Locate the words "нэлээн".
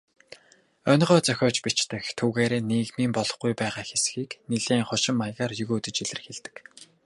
4.49-4.87